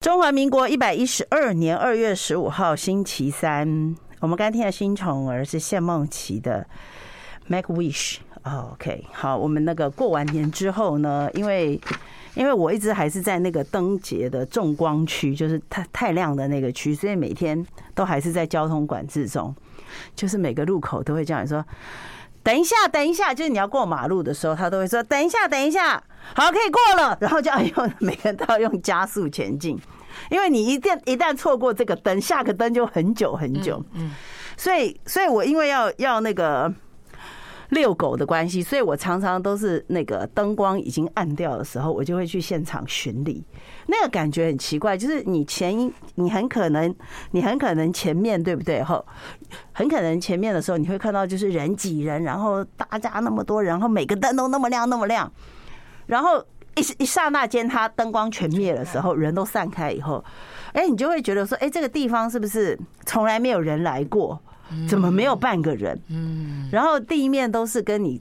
[0.00, 6.66] 中华民国一百一十二年二月十五号星期三，我们刚听的新宠儿是谢孟琪的
[7.52, 8.16] 《Make Wish》。
[8.72, 11.78] OK，好，我们那个过完年之后呢，因为
[12.34, 17.62] 因为我一直还是在那个灯节的重光区，就是太太亮的那个区，所以每天
[17.94, 19.54] 都还是在交通管制中，
[20.16, 21.62] 就是每个路口都会这样说
[22.42, 26.02] ：“等一下，等一下。”就是你要过马路的时候，他都会说：“等一下，等一下。”
[26.34, 29.78] 好，可以过了，然后就要用每个人都要用加速前进，
[30.30, 33.82] 因为你一旦一旦错过这个灯，下个灯就很久很久。
[33.94, 34.12] 嗯，
[34.56, 36.72] 所以，所以我因为要要那个
[37.70, 43.44] 遛狗的关系，所以我常常都是那个灯光已经暗掉的时候，我就会去现场巡礼。
[43.86, 46.94] 那个感觉很奇怪，就是你前你很可能
[47.30, 48.82] 你很可能前面对不对？
[48.82, 49.04] 后
[49.72, 55.32] 很可能前面的时候，你会看到就是人挤人，然后大家那么多人，然后每个灯都那么亮那么亮。
[56.06, 60.24] 然后一一刹那间，它灯光全灭的时候，人都散开以后，
[60.72, 64.40] 哎，你就会觉得说，哎，这个地方是不是从来没有人来过？
[64.88, 66.00] 怎么没有半个人？
[66.08, 66.68] 嗯。
[66.70, 68.20] 然后地面都是跟你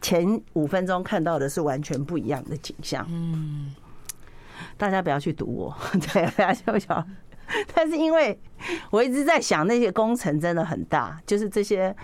[0.00, 3.06] 前五分钟看到的是完全不一样的景象。
[3.10, 3.74] 嗯。
[4.76, 5.76] 大家不要去堵我，
[6.12, 7.06] 对，大家笑笑。
[7.74, 8.38] 但是因为
[8.90, 11.94] 我一直在想，那些工程真的很大，就是这些，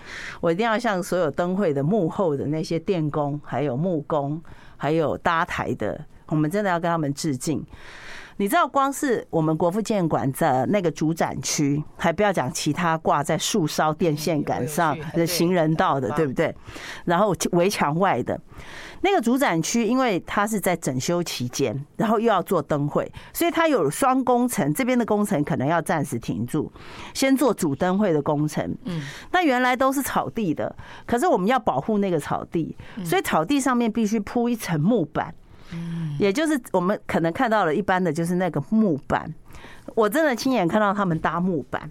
[0.40, 4.42] 我一定要向所有灯会的幕后的那些电工，还有木工。
[4.78, 7.64] 还有搭台的，我们真的要跟他们致敬。
[8.38, 16.54] 你知道，光是我们国父纪念馆的那个主展区，还不要讲其他挂在树梢电线杆上的行人道的，对不对？
[17.04, 18.38] 然后围墙外的
[19.00, 24.72] 那个主展区，因为它是在整修期间，然后又要做灯会，所以它有双工程。
[24.74, 26.70] 这边的工程可能要暂时停住，
[27.14, 28.76] 先做主灯会的工程。
[28.84, 29.00] 嗯，
[29.32, 30.76] 那原来都是草地的，
[31.06, 35.34] 可是我们要保护那个草地，所以草地上面必须铺一层木板。
[36.18, 39.32] 也就是我们可能看到了一般的就是那个木板，
[39.94, 41.90] 我真的亲眼看到他们搭木板，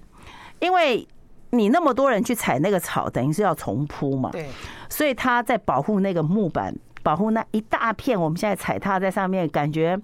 [0.59, 1.07] 因为
[1.51, 4.49] 你那么多人去踩那个草，等于是要重铺嘛，对，
[4.89, 9.97] 所以他在保护那个木板，保护那一大片，我们现在踩踏在上面，感觉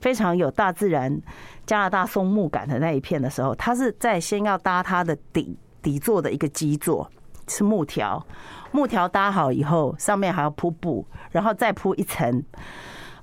[0.00, 1.20] 非常有大自然
[1.64, 7.08] 加拿大松木感的那一片的时候，他是在先要搭它的底底座的一个基座，
[7.46, 8.26] 是木条，
[8.72, 12.42] 木条搭好以后，上面还要铺布，然后再铺一层。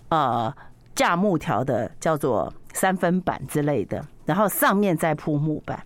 [0.10, 0.54] 呃，
[0.94, 5.82] 架木条的叫做三分板之类的，然后上面再铺木板，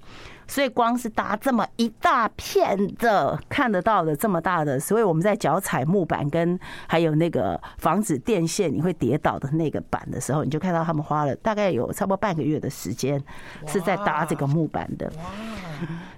[0.47, 13.23] 所以光是搭这么一大片的看得到的这么大的，所以我们在脚踩木板跟还有那个防止电线你会跌倒的那个板的时候，你就看到他们花了大概有差不多半个月的时间
[13.67, 15.11] 是在搭这个木板的。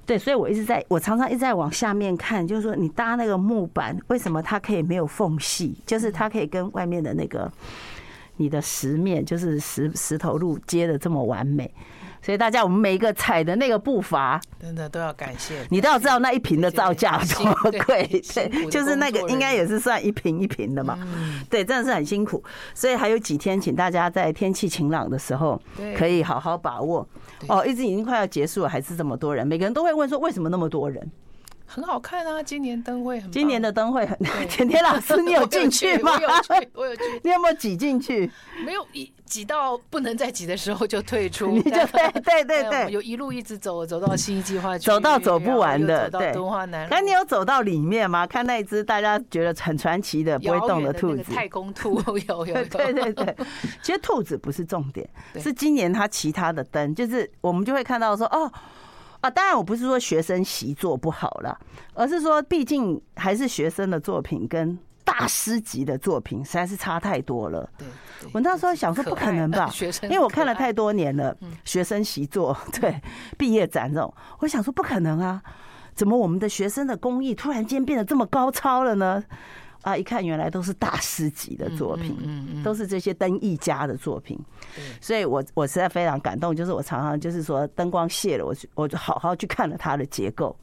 [0.05, 5.75] 对，所以我一直在我常常一直在往下面看，就是说你搭那个木板，为什么它可以没有缝隙？
[5.85, 7.51] 就是它可以跟外面的那个。
[8.41, 11.71] 你的石面就是石石头路接的这么完美，
[12.23, 15.63] 所以大家我们每一个踩的那个步伐，真的都要感谢。
[15.69, 18.03] 你都要知道那一瓶的造价多贵，
[18.33, 20.97] 对，就是那个应该也是算一瓶一瓶的嘛。
[21.51, 22.43] 对，真的是很辛苦。
[22.73, 25.61] 所以还有几天，请大家在天气晴朗的时候，
[25.95, 27.07] 可以好好把握。
[27.47, 31.11] 哦，一直已经快要结束了，还是这么多人，每个人都会问说，为什么那么多人？
[31.73, 32.43] 很好看啊！
[32.43, 34.17] 今年灯会很，今年的灯会很。
[34.49, 36.11] 甜甜老师，你有 进去吗？
[36.13, 37.03] 我有去，我有去。
[37.23, 38.29] 你有没有挤进去？
[38.65, 41.47] 没有，挤挤到不能再挤的时候就退出。
[41.47, 46.09] 你就对对对对，有一路一直走，走到新一计划区，走到走不完的。
[46.09, 46.85] 对，敦化南。
[46.91, 48.27] 那你有走到里面吗？
[48.27, 52.01] 看那一只大家觉得很传奇的不会动的兔子，太空兔。
[52.27, 52.65] 有有。
[52.65, 53.33] 对对对，
[53.81, 58.51] 其实兔子不是重点，是今年它其他的灯，就是我们就会看到说哦。
[59.21, 61.57] 啊，当然我不是说学生习作不好了，
[61.93, 67.69] 而是说毕竟还是学生的作品跟大师级的作品实在是差太多了。
[67.77, 67.87] 对，
[68.33, 69.71] 我那时候想说不可能吧，
[70.03, 72.99] 因为我看了太多年了，学生习作 对
[73.37, 75.41] 毕业展这种，我想说不可能啊，
[75.93, 79.23] 怎么我们的学生的工艺突然间变得这么高超了呢？
[79.81, 79.97] 啊！
[79.97, 84.39] 一看原来都是大师级的作品，都是这些灯艺家的作品，
[84.99, 86.55] 所以我我实在非常感动。
[86.55, 90.55] 就是我常常就是说灯光谢了，我我就好好去看了它的结构，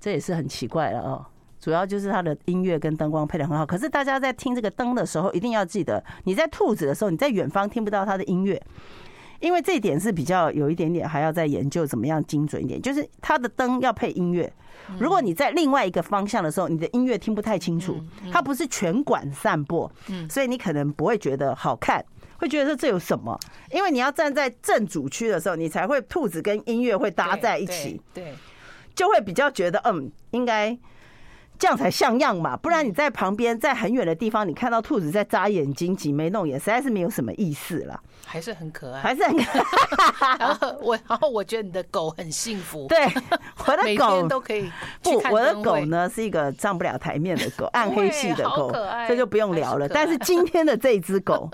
[0.00, 1.24] 这也是很奇怪了哦。
[1.60, 8.60] 主要就是它的音乐跟灯光配的很好，可是大家在听这个灯的时候，一定要记得你在兔子的时候，你在远方听不到它的音乐。
[9.40, 14.52] 因为这一点是比较有一点点还要再研究怎么样精准一点，就是它的灯要配音乐。
[14.98, 18.00] 如果你在另外一个方向的时候，你的音乐听不太清楚，
[18.32, 19.90] 它不是全馆散播，
[20.30, 22.04] 所以你可能不会觉得好看，
[22.38, 23.38] 会觉得说这有什么？
[23.70, 28.34] 因为你要站在正主区的时候，你才会兔子跟音乐会搭在一起，对，
[28.94, 30.76] 就会比较觉得嗯，应该。
[31.58, 38.00] 这样才像样嘛，不然你在旁边，在很远的地方，你看到兔子在眨眼睛、挤眉弄眼，实在是没有什么意思了。
[38.24, 40.36] 还是很可爱，还是很可爱。
[40.38, 42.86] 然后我，然后我觉得你的狗很幸福。
[42.88, 43.06] 对，
[43.66, 44.70] 我的狗都可以。
[45.02, 48.70] 不，我的狗呢是一个上不了台面的狗，暗黑系的狗，
[49.08, 49.88] 这就不用聊了。
[49.88, 51.50] 但是今天的这只狗，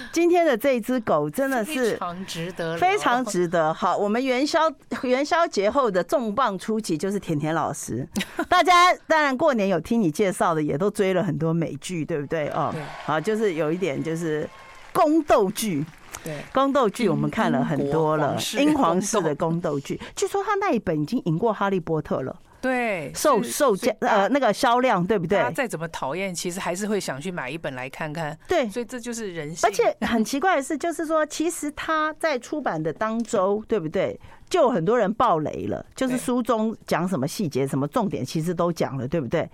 [0.12, 3.72] 今天的这只狗真的是非常值得，非常值得。
[3.74, 4.60] 好，我们元宵
[5.02, 8.06] 元宵节后的重磅出击就是甜甜老师，
[8.48, 12.48] 大家当然过年有听你介绍的，也都追了很多美剧，对不对？
[12.48, 12.74] 哦，
[13.04, 14.48] 好，就是有一点就是。
[14.90, 15.84] 宫斗剧，
[16.24, 22.34] 对，宫斗剧我们看了很多了，英皇式的宫斗剧，据说他那一本已经赢过《哈利波特》了。
[22.60, 25.38] 对，售售价呃那个销量对不对？
[25.38, 28.36] 他再怎么讨厌，其实还是会想去买一本来看看。
[28.48, 29.68] 对，所以这就是人性。
[29.68, 34.18] 而且 很奇怪的是，就是说，其实他在出版的当周，对不对？
[34.48, 39.48] 就有很多人爆雷了，就是书中讲什么细节、什么重点，其实都讲了，对不对？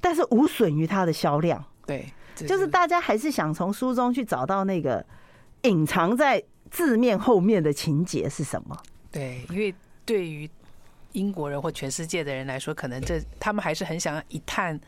[0.00, 1.64] 但是无损于他的销量。
[1.86, 2.06] 对。
[2.46, 5.04] 就是大家还是想从书中去找到那个
[5.62, 6.40] 隐藏在
[6.70, 8.80] 字面后面的情节是什么？
[9.10, 9.74] 对，因为
[10.04, 10.48] 对于
[11.18, 14.78] 英国人或全世界的人来说，可能这他们还是很想要一探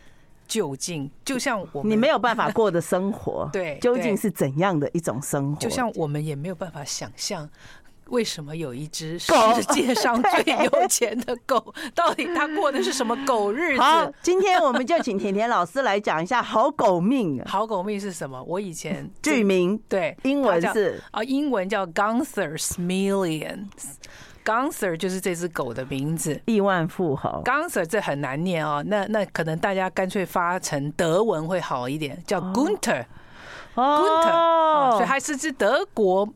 [0.47, 1.11] 究竟。
[1.25, 5.61] 就像我们，你没有办法过的生活， 对，究竟是怎样的一种生活？
[5.61, 7.49] 就像我们也没有办法想象。
[8.07, 9.33] 为什么有一只世
[9.73, 11.73] 界上最有钱的狗？
[11.95, 13.81] 到底它过的是什么狗日子？
[13.81, 17.41] 好，今天我们就请甜甜老师来讲一下好狗命。
[17.47, 18.43] 好狗命是什么？
[18.43, 23.69] 我以前 剧名对，英文是啊，英文叫 Gunther's Millions。
[24.45, 27.43] Gunther 就是这只狗的名字，亿万富豪。
[27.45, 33.05] Gunther 这很难念哦，那那可能大家干脆发成德文会好一点，叫 Gunther。
[33.75, 36.29] Gunther，所以还是只德国。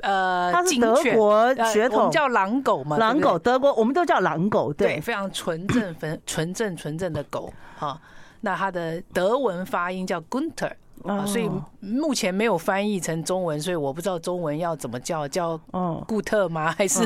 [0.00, 7.98] 呃，它是德国血统，我们叫狼狗嘛，狼狗，德国我们都叫狼狗，对，非常纯正、纯纯正、纯正的狗哈。
[8.42, 10.72] 那它的德文发音叫 Gunther
[11.02, 11.50] 啊，所以
[11.80, 15.58] 目前没有翻译成中文，所以我不知道中文要怎么叫，叫
[16.06, 16.72] 固特吗？
[16.72, 17.00] 还是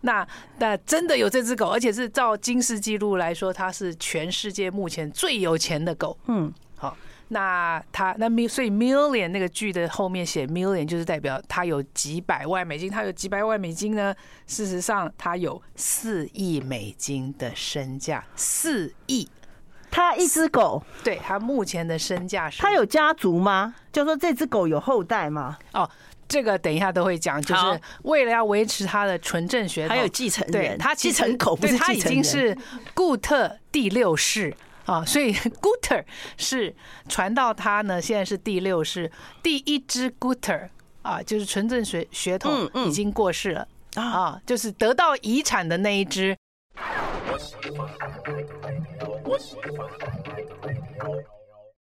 [0.00, 0.26] 那
[0.58, 6.16] 那真的有这只狗，而且是照金氏记录来说，它是全世界目前最有钱的狗。
[6.26, 6.96] 嗯，好。
[7.28, 14.14] 那它那 m 所以 million 那个剧的后面写 million 就是代表它有几百万美金，它有几百万美金呢？
[14.46, 19.28] 事实上，它有四亿美金的身价，四亿。
[19.96, 22.60] 他一只狗，对他目前的身价是？
[22.60, 23.74] 他有家族吗？
[23.90, 25.56] 就说这只狗有后代吗？
[25.72, 25.90] 哦，
[26.28, 32.54] 这个等一下都会讲，就是为了要维持他的纯正血统，还有继承人，他继承狗不是继承人，他已经是
[32.92, 34.54] 固特第六世。
[34.84, 36.04] 啊， 所以 Gunther
[36.36, 36.76] 是
[37.08, 39.10] 传到他呢，现在是第六世，
[39.42, 40.68] 第一只 Gunther
[41.00, 46.36] 啊，就是纯正血血统已经过世了啊，就是得到遗产的那一只。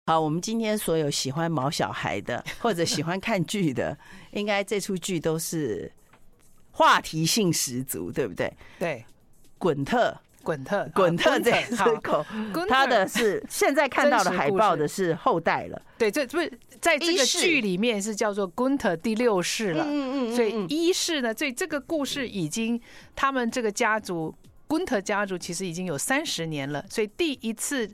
[0.06, 3.98] 好，我们今天所有喜欢毛小孩的或者喜欢看剧的，
[4.32, 5.92] 应该这出剧都是
[6.72, 8.52] 话题性十足，对不对？
[8.80, 9.06] 对，
[9.58, 10.18] 滚特。
[10.44, 12.26] 滚特，滚特这只狗，
[12.70, 15.82] 他的是现在看到的海报的是后代了。
[15.98, 16.50] 对，这不是
[16.80, 19.84] 在这个剧里面是叫做 Gunther 第六世了。
[19.86, 22.82] 嗯嗯，所以一世呢，所以这个故事已经
[23.14, 24.34] 他们这个家族
[24.68, 26.86] Gunther 家族其实已经有三十年了。
[26.90, 27.90] 所以第一次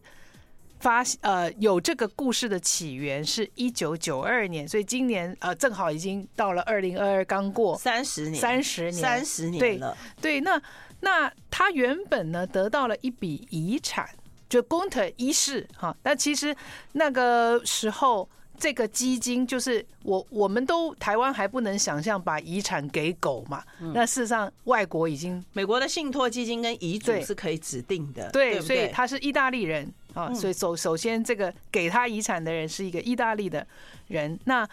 [0.80, 9.98] 发呃有这个故事的起源是一九九二年，所以今年呃正好已经到了二零二二，刚过三十年，三十年，三十年了。
[10.22, 10.62] 对，那。
[11.06, 14.10] 那他原本呢得到了一笔遗产，
[14.48, 15.94] 就 Gunther 一世哈。
[16.02, 16.56] 但其实
[16.94, 18.30] 那个时候，
[18.64, 23.62] 这个基金就是我，我们都台湾还不能想象把遗产给狗嘛。
[23.94, 28.32] 那事实上，外国已经美国的信托基金跟遗嘱是可以指定的。
[28.32, 30.34] 对，所以他是意大利人啊。
[30.34, 33.68] 所以首首先，这个给他遗产的人是一个意大利的
[34.08, 34.40] 人。
[34.46, 34.66] 那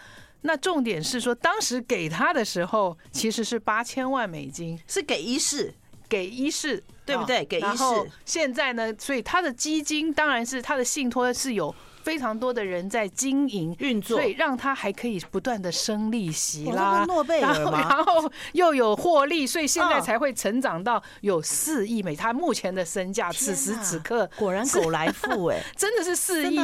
[0.43, 5.73] 那重点是说，当时给他的时候其实是八千万美金，是给一世。
[6.07, 7.43] 给一世，对不对？
[7.45, 7.67] 给一世。
[7.67, 17.05] 然后现在呢，所以他的基金当然是他的信托是有非常多的人在经营运作，所以让他还可以不断的生利息啦。
[17.07, 22.15] 诺贝尔，然后又有获利，所以现在才会成长到有四亿美。
[22.15, 26.59] 他目前的身价，此时此刻果然狗来富哎， 真的是四亿。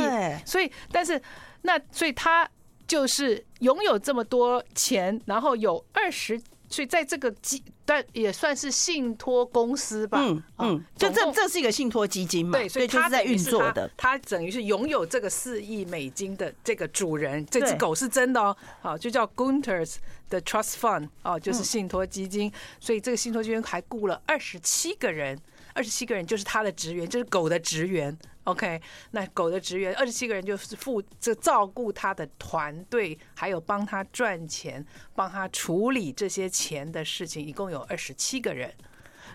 [0.46, 1.22] 所以，但是
[1.62, 2.50] 那所以他
[2.88, 6.42] 就是拥有这么多钱，然后有二十。
[6.70, 10.20] 所以在这个基，但也算是信托公司吧。
[10.22, 12.58] 嗯嗯，就这这是一个信托基金嘛？
[12.58, 13.90] 对，所以他在运作的。
[13.96, 18.56] 他等于是拥有这个四亿美金的这个主人，这只狗是真的哦。
[18.82, 19.96] 好，就叫 Gunther's
[20.30, 22.52] 的 Trust Fund 哦，就是信托基金。
[22.80, 25.40] 所以这个信托基金还雇了二十七个人。
[25.78, 28.18] 二十七个人就是他的职员，就是狗的职员。
[28.46, 28.82] OK，
[29.12, 38.74] 那狗的职员二十七个人就是负责照顾他的团队，还有帮他赚钱、帮他处理这些钱的事情，一共有二十七个人。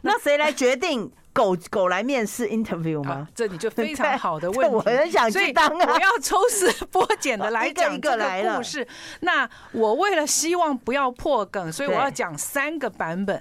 [0.05, 3.29] 那谁来决定狗狗来面试 interview 吗？
[3.35, 5.93] 这你就非常好的问题， 我很想去当啊！
[5.93, 8.85] 我要抽丝剥茧的来 讲这个故事。
[9.21, 13.41] 那我为了希望不要破梗，所以我要讲三个版本。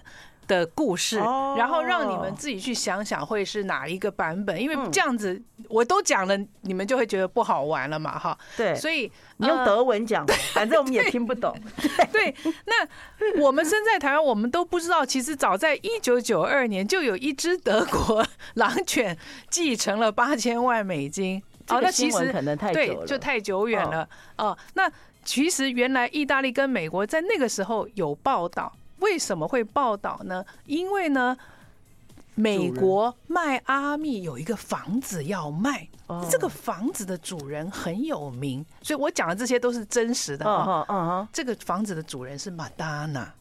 [0.52, 1.18] 的故事，
[1.56, 8.38] 然后让你们自己去想想会是哪一个版本，因为这样子我都讲了，你们就会觉得不好玩了嘛，哈。
[8.58, 11.58] 对，所以你用德文讲， 反正我们也听不懂。
[12.12, 19.18] 对，那我们身在台湾，我们都不知道，其实早在一九九二年就有一只德国狼犬
[19.50, 21.42] 继承了八千万美金。
[21.70, 24.06] 哦，那其实可能太久了，就太久远了。
[24.38, 24.92] 哦，那
[25.24, 28.74] 其实原来意大利跟美国在那个时候有报道。
[29.02, 30.44] 为什么会报道呢？
[30.66, 31.38] 因为呢，
[32.36, 35.88] 美国迈阿密有一个房子要卖，
[36.30, 40.46] 这个房子的主人很有名，所以我讲的这些都是真实的。
[40.46, 43.34] 嗯嗯，这个房子的主人是马丹娜，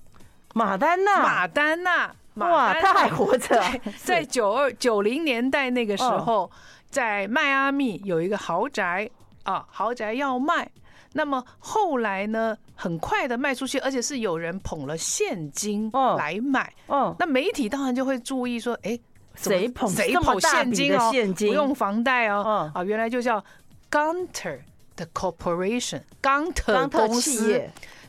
[0.55, 3.63] 马丹娜，马丹娜，哇，他还活着。
[4.03, 6.51] 在九二九零年代那个时候，
[6.91, 9.09] 在迈阿密有一个豪宅
[9.45, 10.69] 啊，豪宅要卖。
[11.13, 16.73] 那么后来呢，很快的卖出去，而且是有人捧了现金来买。
[16.87, 18.99] 哦，那媒体当然就会注意说，哎，
[19.35, 22.71] 谁捧谁捧现金哦，不用房贷哦。
[22.75, 23.45] 啊，原来就叫
[23.91, 24.61] Gunter
[24.95, 27.61] 的 Corporation，冈特公司，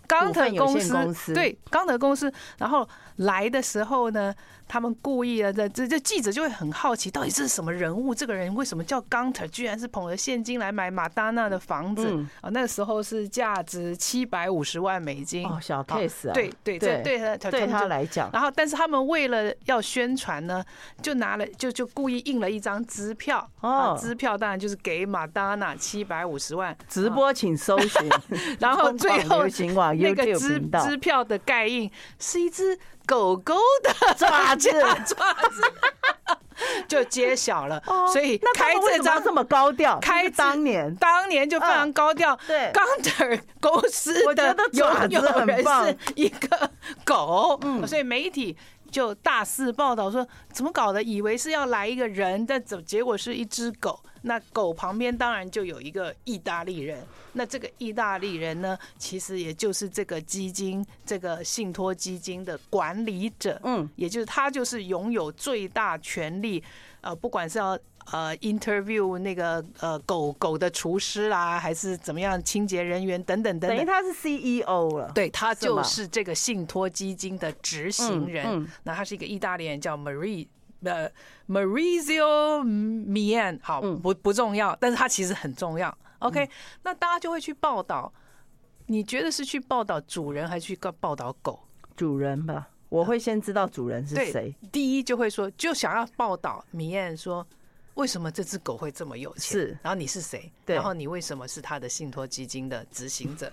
[0.07, 0.79] 冈特公
[1.13, 2.31] 司，对，冈特公司。
[2.57, 4.33] 然后来的时候呢，
[4.67, 8.15] 他们故意的，这这这记者就会很好奇，到底这是什么人物？
[8.15, 9.47] 这个人为什么叫 Gunter？
[9.47, 12.07] 居然是捧着现金来买马丹娜的房子
[12.41, 12.49] 啊！
[12.51, 16.33] 那个时候是价值七百五十万美金哦，小 case 啊！
[16.33, 20.63] 对对这，对他对他来讲，然后但是他们为了要宣传呢，
[21.01, 26.75] 就拿了就就故意印了一张支票哦，支票当然就是给马丹娜七百五十万。
[26.87, 28.09] 直播请搜寻，
[28.59, 29.45] 然后最后
[29.97, 32.77] 那个支支票的盖印是一只。
[33.05, 34.69] 狗狗的爪子，
[35.05, 35.61] 爪子
[36.87, 37.81] 就揭晓了。
[38.11, 42.37] 所以开这张这么高调，开当年当年就非常高调。
[42.47, 46.69] 对，冈特公司的拥有人是一个
[47.03, 48.55] 狗，嗯，所以媒体
[48.91, 51.01] 就大肆报道说，怎么搞的？
[51.01, 54.03] 以为是要来一个人，但怎结果是一只狗。
[54.23, 66.63] 那狗旁边当然就有一个意大利人，那这个意大利人呢，其实也就是这个基金，这个信托基金的管理者，嗯，也就是他就是拥有最大权力，
[67.01, 67.77] 呃，不管是要
[68.11, 80.47] 呃 interview 那个呃狗狗的厨师啦，还是怎么样清洁人员等等等等，等于他是 CEO 了，对，他就是这个信托基金的执行人，那他是一个意大利人，叫 Marie。
[80.83, 81.11] 呃
[81.47, 85.95] ，Maurizio Mian，好，不不重要，但是它其实很重要。
[86.19, 86.49] OK，
[86.83, 88.11] 那大家就会去报道。
[88.87, 91.59] 你觉得是去报道主人，还是去告报道狗？
[91.95, 94.53] 主人吧，我会先知道主人是谁。
[94.71, 97.45] 第一就会说，就想要报道 Mian 说，
[97.93, 99.41] 为什么这只狗会这么有钱？
[99.41, 100.51] 是，然后你是谁？
[100.65, 103.51] 对然后你为什么是他的信托基金的执行者？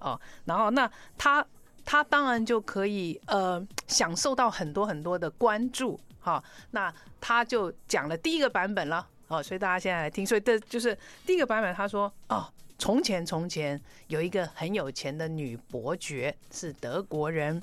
[0.00, 1.46] 哦，然后那他
[1.84, 6.00] 他当然就可以呃享受到很多很多的关注。
[6.20, 10.96] 好，那他就讲了第一个版本了，哦，所以大家现在来听，所以这就是
[11.26, 11.74] 第一个版本。
[11.74, 12.46] 他说，哦，
[12.78, 17.60] 从前从前有一个很有钱的女伯爵，是德国人。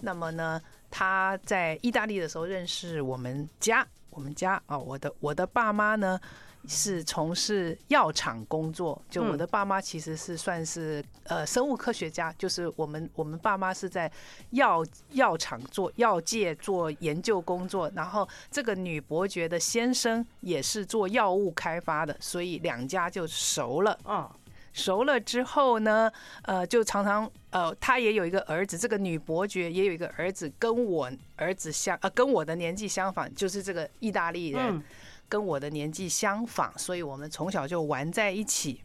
[0.00, 6.20] 那么呢，他在意大利的时候认识我们家，我们家啊，我的我的爸妈呢。
[6.68, 14.10] 是从事药厂工作，就我的爸妈其实是算是呃生物科学家，就是我们我们爸妈是在
[14.50, 23.98] 药药厂做药界做研究工作，然后这个女伯爵的先生也是做药物开发的，所以两家就熟了。
[24.04, 24.30] 嗯，
[24.72, 26.12] 熟了之后呢，
[26.42, 34.82] 呃，就常常呃，他也有一个儿子，这个女伯爵也有一个儿子，跟我儿子相呃跟我的年纪相仿，就是这个意大利人。
[35.30, 38.82] 跟我的年纪相仿，所以我们从小就玩在一起。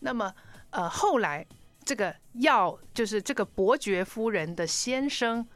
[0.00, 0.34] 那么，
[0.70, 1.46] 呃，后来
[1.84, 5.46] 这个药就是这个伯爵夫人的先生，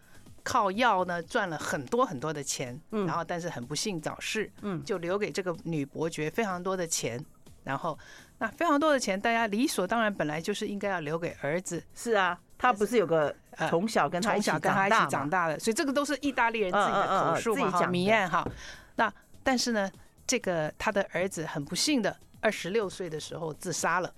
[0.44, 7.22] 靠药呢赚了很多很多的钱，然后但是很不幸早逝，嗯，就留给这个女伯爵非常多的钱，
[7.64, 7.98] 然后
[8.38, 11.82] 那非常多的钱，大家理所当然本来就是应该要留给儿子。
[11.92, 13.34] 是啊，他不是有个
[13.68, 18.48] 从小跟他一起跟他一起长大的，所以这个都是意大利人自己的口述嘛，哈，谜案哈，
[18.94, 19.12] 那。
[19.42, 19.90] 但是呢，
[20.26, 24.12] 这个他的儿子很不幸的，二十六岁的时候自杀了。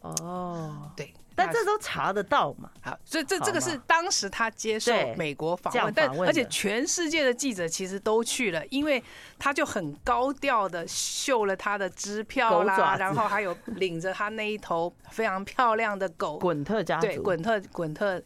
[0.00, 2.68] 哦，对，但这都查得到嘛？
[2.80, 9.00] 好，所以这这个是当时他接受美国访问，但而且全世界的记者其实都去了，因为
[9.38, 16.36] 他就很高调的秀了他的支票啦，然后还有领着他那一头非常漂亮的狗。
[16.42, 18.20] 滚特家族，对，滚特滚特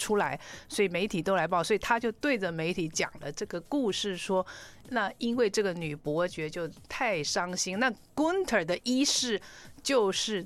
[0.00, 4.44] 出来，所以媒体都来报，所以他就对着媒体讲了这个故事，说
[4.88, 9.40] 那因为这个女伯爵就太伤心，那 Gunter 的衣饰
[9.82, 10.44] 就是。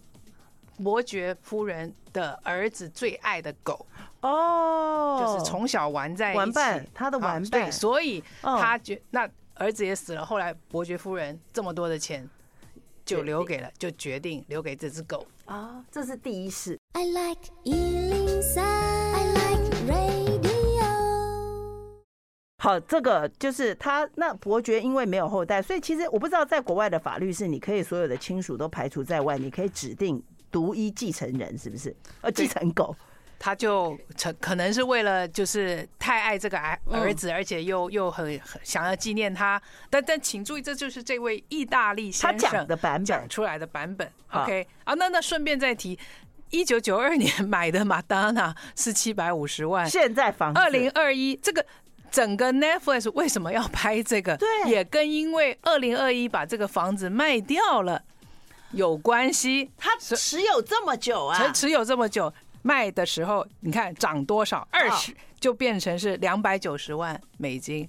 [0.82, 3.86] 伯爵夫人的儿子最爱的狗
[4.22, 12.28] 哦，就是从小玩在一起，玩伴，他的玩伴，对，所以他觉那儿子也死了，后来伯爵夫人这么多的钱
[13.06, 15.24] 就留给了，就决定留给这只狗。
[15.44, 16.76] 啊，这是第一世。
[16.94, 19.03] I like 103,
[22.64, 30.22] 好，这个就是他那伯爵因为没有后代，所以其实我不知道在国外的法律是你可以所有的亲属都排除在外，你可以指定。
[30.50, 31.92] 独一继承人是不是？
[32.20, 32.94] 呃，继承狗，
[33.40, 39.60] 他就成可能是为了就是太爱这个儿儿子，而且又又很想要纪念他。
[39.90, 44.08] 但但请注意，这就是这位意大利先生讲的版本讲出来的版本。
[44.30, 45.98] OK 啊，那那顺便再提，
[46.50, 51.66] 一九九二年买的马达娜是七百五十万，现在房二零二一这个
[52.14, 54.36] 整个 Netflix 为什么要拍这个？
[54.36, 58.00] 对，也跟因为二零二一把这个房子卖掉了。
[58.70, 67.88] 有关系，他持有这么久啊，持持有这么久，卖的时候你看涨多少，二十就变成是两百九十万美金。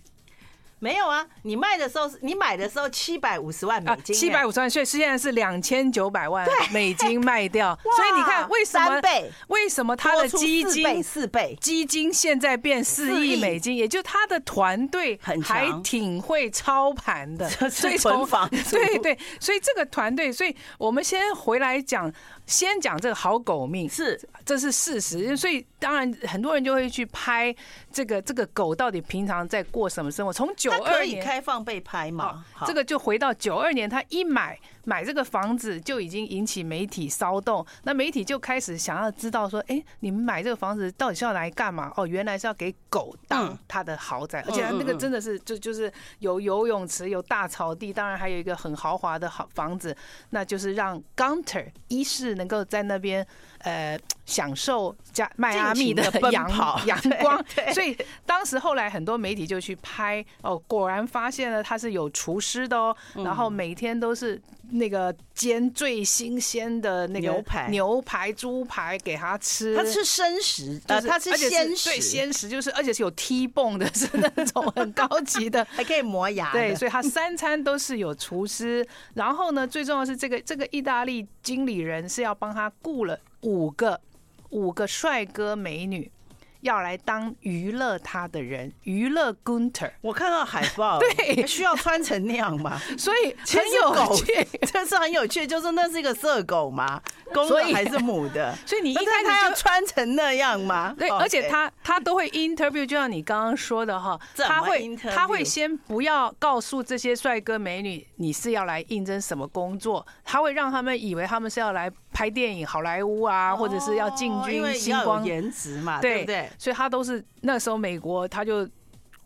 [0.79, 7.77] 没有啊，你卖的时候是你买的时候七百五十万美金，七百五十万，所以现在是两千九百万美金卖掉。
[7.95, 9.01] 所以你看为什么
[9.47, 22.13] 为什么他的基金四倍基金现在变四亿美金，也就他的团队还挺会操盘的，所以从房 对对，所以这个团队，所以我们先回来讲。
[22.47, 27.53] 先讲这个好狗命是，这是事实，所以当然很多人就会去拍
[27.91, 30.31] 这个这个狗到底平常在过什么生活。
[30.31, 41.91] 从九二年开放被拍嘛，这个就回到九二年，他一买买这个房子就已经引起媒体骚动，那媒体就开始想要知道说，哎，你们买这个房子到底是要来干嘛？
[41.97, 49.97] 哦，原来是要给狗当他的豪宅，而且那个真的是就就是有游泳池、有大草地，当然还有一个很豪华的好房子，
[50.29, 52.35] 那就是让 Gunter 一世。
[52.35, 53.25] 能够在那边
[53.65, 56.49] 呃享受加迈阿密的阳
[56.87, 57.43] 阳光，
[57.75, 82.35] 所以当时后来很多媒体就去拍哦，果然发现了他是有厨师的哦，然后每天都是那个煎最新鲜的那个牛排、牛排、猪排给他吃，他吃生食，呃，他吃鲜食，对，鲜食就是而且是有 T-bone 的，是那种很高级的， 还可以磨牙，对，所以他三餐都是有厨师，然后呢，最重要是这个这个意大利经理人是要。
[82.37, 84.01] 帮他雇了五个
[84.49, 86.11] 五个帅哥美女，
[86.61, 89.91] 要来当娱乐他的人，娱乐 Gunter。
[90.01, 92.81] 我看到海报， 对，需要穿成那样吗？
[92.97, 96.99] 所以很有趣， 这是很有趣，就是那是一个色狗吗？
[97.33, 98.55] 公的还是母的？
[98.65, 100.95] 所以你一看他要穿成那样吗？
[100.97, 116.49] 对，而且他他都会 interview，就像你刚刚说的哈，他会他会先不要告诉这些帅哥美女你是要来应征什么工作，他会让他们以为他们是要来拍电影好莱坞啊，或者是要进军星光颜值嘛，对不对？
[116.57, 118.67] 所以他都是那时候美国他就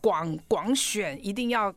[0.00, 1.72] 广广选，一定要。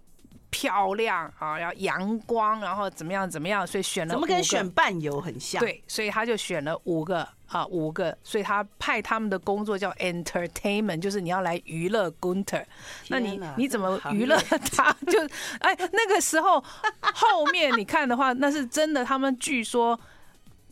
[0.56, 4.14] 漂亮啊，要阳光，然后怎么样怎么样，所以选了。
[4.14, 5.60] 怎么跟选伴游很像？
[5.60, 8.16] 对，所以他就选了五个啊，五个。
[8.24, 12.64] 所以他派他们的工作叫 entertainment，就是你要来娱乐 Gunter。
[13.08, 14.38] 那你你怎么娱乐
[14.72, 14.96] 他？
[15.12, 15.20] 就
[15.58, 16.64] 哎，那个时候
[17.02, 19.04] 后面你看的话，那是真的。
[19.04, 20.00] 他们据说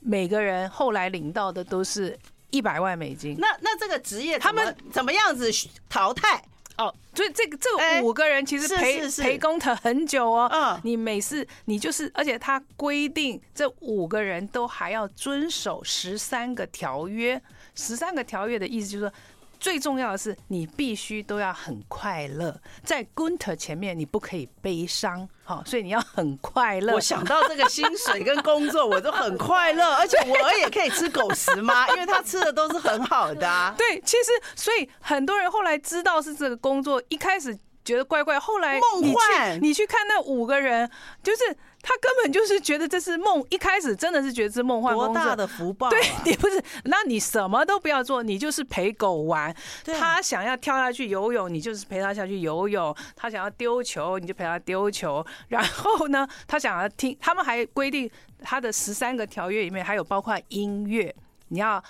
[0.01, 2.17] 每个人后来领到的都是
[2.49, 3.37] 一百万美金。
[3.39, 5.49] 那那这个职业他们怎么样子
[5.87, 6.43] 淘汰？
[6.77, 10.49] 哦，所以这个这五个人其实陪陪 Gunter 很久哦。
[10.51, 17.41] 嗯，你每次你就是，而且他规定这五个人都还要遵守十三个条约。
[17.75, 19.13] 十三个条约的意思就是说。
[19.61, 26.93] 最重要的是，你必须都要很快乐，在 Gunter 前面你不可以悲伤，好，所以你要很快乐。
[26.95, 31.87] 我想到这个薪水跟工作，我都很快乐，而且我也可以吃狗食吗？
[31.89, 33.73] 因为他吃的都是很好的啊。
[33.77, 40.89] 对，其实所以很多人后来知道是这个工作，一开始觉得怪怪，后来你去你去看那五个人，
[41.21, 41.55] 就是。
[41.81, 44.93] 他根本就是觉得这是梦，一开始真的是觉得是梦幻。
[44.93, 45.89] 多大的福报啊！
[45.89, 49.55] 对，你不是，那你什么都不要做，你就是陪狗玩。
[49.85, 55.25] 他想要跳下去游泳，你就是陪他下去游泳；他想要丢球，你就陪他丢球。
[55.47, 58.09] 然后呢，他想要听，他们还规定
[58.43, 61.13] 他的十三个条约里面还有包括音乐，
[61.47, 61.83] 你要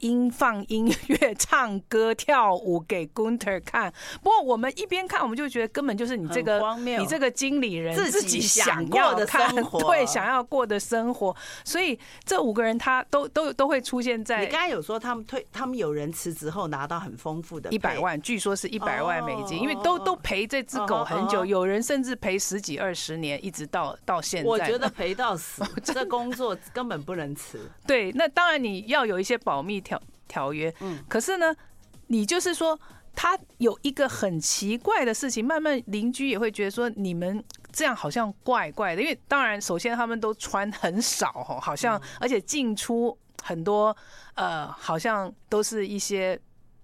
[0.00, 3.92] 音放音乐、唱歌、跳舞给 Gunter 看。
[4.22, 11.34] 不过我们一边看，我们就觉得根本就是你这个你这个经理人自己想要的生活，对，想要过的生活。
[11.64, 14.40] 所以这五个人他都都都会出现在。
[14.40, 24.48] 你刚才有说他们退，他们有人辞职后拿到很丰富的一百万，据说是一百万美金，因为都都陪这只狗很久，有人甚至陪十几二十年，一直到到现在。
[24.48, 27.70] 我觉得陪到死， 这工作根本不能辞。
[27.86, 29.80] 对，那当然你要有一些保密
[30.28, 30.72] 条条约。
[30.80, 31.52] 嗯，可是呢，
[32.06, 32.78] 你就是说
[33.16, 39.02] 他有一个很奇怪的事情，慢慢邻居也会觉得说你们这样好像怪怪的。
[39.02, 43.96] 因为当然，首先他们都穿很少哈，好像而且进出很多，
[44.34, 46.38] 呃，好像都是一些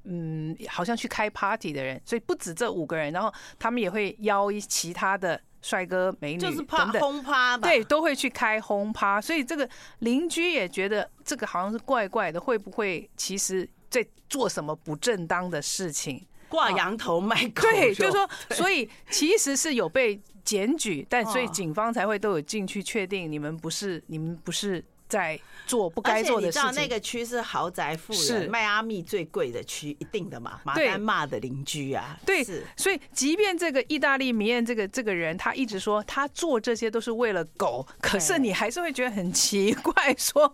[0.05, 5.41] 嗯，好像去开 party 的人，所以不止这五个人，然后他们也会邀一其他的。
[5.65, 9.67] 帅哥美女就是怕轰趴吧，对，都会去开轰趴，所以这个
[10.01, 16.23] 邻居也觉得这个好像是怪怪的，会不会其实在做什么不正当的事情？
[16.51, 24.85] 挂羊头卖狗肉，对，就是说，所以其实是有被检举，但所以警方才会都有进去确定你们不是，你们不是。
[25.15, 26.69] 在做不该做的事情。
[26.69, 30.61] 你知道那个区是豪宅富人，迈阿密最贵的区，一定的嘛。
[30.65, 32.45] 马丹骂的邻居啊，对，
[32.77, 40.53] 所以即便这个意大利米艳这个这个人，他一直说他做这些都是为了狗，可是你还是会觉得很奇怪，说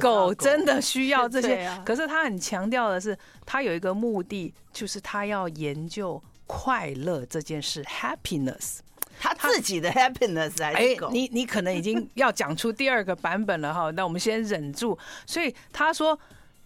[0.00, 1.70] 狗真的需要这些？
[1.84, 8.78] 可是他很强调的是，他有一个目的，就是他要研究快乐这件事，happiness。
[9.18, 11.08] 他自己的 happiness 还是狗？
[11.08, 14.96] 哎，你你可能已经 要讲出第二个版本了哈，那我们先忍住。
[15.26, 16.18] 所以他说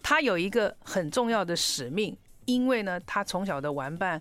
[0.03, 4.21] 他有一个很重要的使命，因为呢，他从小的玩伴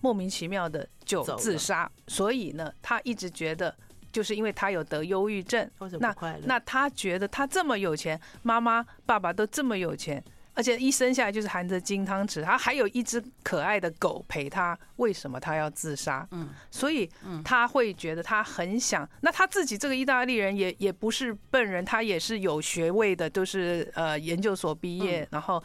[0.00, 3.74] 莫名其妙的就自杀，所以呢，他一直觉得
[4.10, 5.68] 就是因为他有得忧郁症，
[6.00, 6.14] 那
[6.44, 10.22] 那他觉得他这么有钱，妈妈爸爸都这么有钱。
[10.58, 16.26] 而且一生下来就是含着金汤匙，他还有一只可爱的狗陪他，为什么他要自杀？
[16.32, 17.08] 嗯，所以
[17.44, 19.08] 他会觉得他很想。
[19.20, 25.62] 那他自己这个意大利人也也不是笨人，他也是有学位的，都是呃研究所毕业，然后，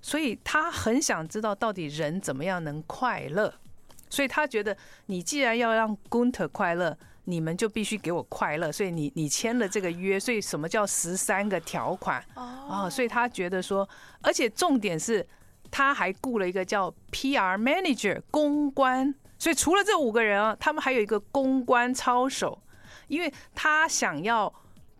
[0.00, 3.52] 所以他很想知道到底人怎么样能快乐。
[4.08, 6.96] 所以他觉得你既然要让 Gunter 快乐。
[7.24, 12.88] 你们就必须给我快乐，所以你你签了这个约，所以什么叫十三个条款啊？
[12.90, 13.88] 所以他觉得说，
[14.22, 15.26] 而且重点是，
[15.70, 22.62] 他还雇了一个叫 PR manager 公关，所以除了这五个人啊，他们还有一个公关操守，
[23.08, 24.52] 因为他想要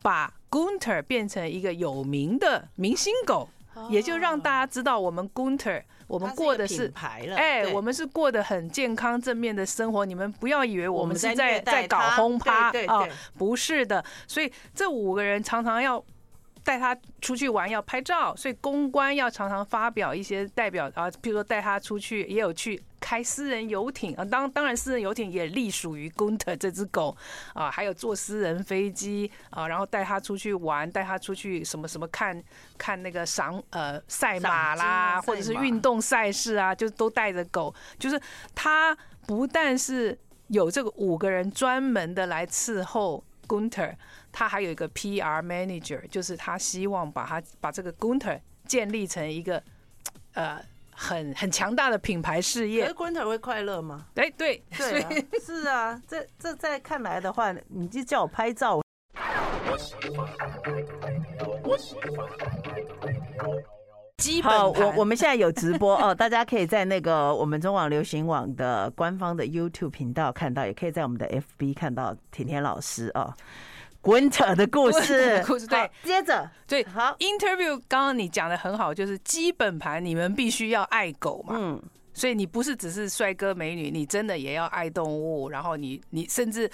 [0.02, 3.48] 把 Gunter 变成一个有名的明星狗，
[3.88, 5.82] 也就让大家知道我们 Gunter。
[6.10, 6.92] 我们过的是
[7.36, 10.04] 哎，我们是过得很健康正面的生活。
[10.04, 14.04] 你们不要以为我们是在在搞轰趴啊，不是的。
[14.26, 16.04] 所以这五个人常常要
[16.64, 22.82] 带他出去玩，要拍照，所以公关要常常发表一些代表啊，比如说带他出去，也有去。
[23.00, 27.16] 开私人游艇啊，当当然私人游艇也隶属于 Gunter 这只狗
[27.54, 32.40] 啊，还有坐私人飞机啊，然后带他出去玩，带他出去什么什么看
[32.76, 37.74] 看那个赏呃赛马啦，或者是运动赛事啊，就都带着狗。
[37.98, 38.20] 就是
[38.54, 38.94] 他
[39.26, 40.16] 不但是
[40.48, 43.94] 有这个五个人专门的来伺候 Gunter，
[44.32, 49.62] 他还有一个 PR manager，就是他希望把他把这个 Gunter 建立成一个
[50.34, 50.60] 呃。
[51.02, 54.04] 很很强大的品牌事业，可是 Gunter 会快乐吗？
[54.16, 55.08] 哎、欸，对，对、啊，
[55.42, 58.82] 是啊，这这在看来的话，你就叫我拍照。
[64.42, 71.26] 好，我我们现在有直播哦，大家可以在那个我们中网流行网的官方的 YouTube 频道看到，也可以在我们的
[71.58, 73.32] FB 看到甜甜老师哦。
[74.02, 76.50] Gunter 的故事，故事对，接着。
[76.66, 81.82] 对，好，Interview 刚刚你讲的很好，就是基本盘，你们必须要爱狗嘛，嗯，
[82.14, 86.70] 所以你不是只是帅哥美女，你真的也要爱动物，然后你你甚至。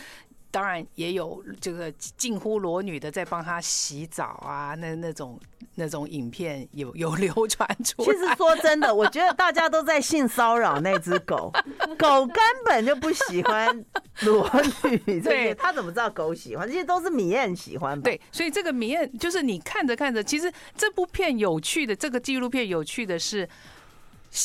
[0.50, 5.38] 当然也有这个近乎裸女的在帮他洗澡啊，那那种
[5.74, 8.06] 那种影片有有流传出来。
[8.06, 11.52] 其实说真的，我觉得大家都在性骚扰那只狗，
[11.98, 13.84] 狗根本就不喜欢
[14.22, 14.50] 裸
[14.84, 15.20] 女。
[15.20, 16.66] 对，他怎么知道狗喜欢？
[16.66, 18.04] 这些都是米艳喜欢吧？
[18.04, 23.46] 对，所以这个米艳就是你看着看着，其实这部片有趣的，这个纪录片有趣的是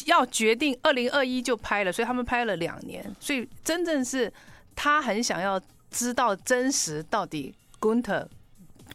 [0.07, 4.29] 要决定二零二一就拍了，所以他们拍了两年，所以真正是
[4.75, 5.61] 他很想要。
[5.91, 8.25] 知道真实到底 Gunter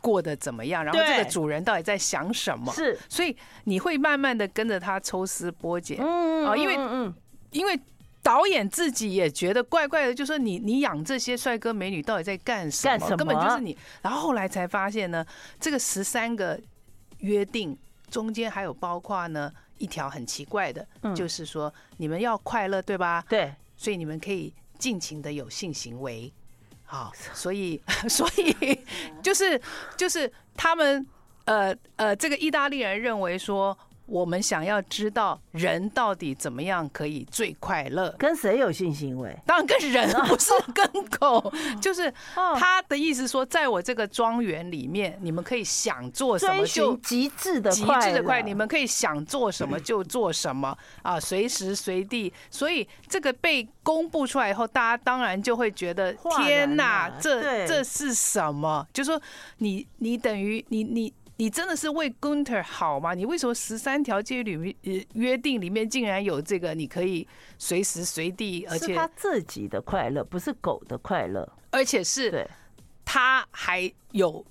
[0.01, 2.73] 过得怎么样，然后这个主人到底在想什么？
[2.73, 7.13] 是，所以你会慢慢的跟着他抽丝剥茧，嗯啊，因为嗯，
[7.51, 7.79] 因为
[8.23, 13.17] 导演自己也觉得怪怪的，就说你你养这些帅哥美女到底在干什么？
[13.17, 13.77] 根本就是你。
[14.03, 15.25] 然后后来才发现呢，
[15.61, 16.61] 这个十三个
[17.19, 17.77] 约定
[18.11, 23.25] 中间还有包括呢一条很奇怪的，嗯就是说你们要快乐，对吧？
[23.29, 26.33] 对，所以你们可以尽情的有性行为，
[26.87, 28.79] 好， 所以 所以
[29.23, 29.61] 就是
[29.97, 31.05] 就是他们
[31.45, 38.15] 呃呃，这个意大利人认为说，我们想要知道人到底怎么样可以最快乐。
[38.19, 39.37] 跟谁有性行为？
[39.45, 52.33] 当然跟人不是跟狗， 就是哦他的意思说，在我这个庄园里面，你们可以想做什么就极致的极致的快，你们可以想做什么就做什么啊，随时随地。
[52.51, 58.87] 所以这个被公布出来以后，大家当然就会觉得天哪了，这这是什么？
[58.93, 59.21] 就说
[59.59, 61.13] 你你等于你你。
[61.39, 63.13] 你真的是为 Gunter 好吗？
[63.13, 66.75] 你为什么十三条戒律里面呃约定里面竟然有这个？
[66.75, 67.27] 你可以
[67.59, 71.47] 随时随地，而且是他自己的快乐，不是狗的快乐。
[71.71, 72.49] 而且是对，
[73.05, 74.45] 他还有